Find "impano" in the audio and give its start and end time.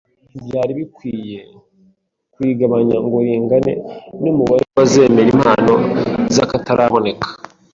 5.35-5.73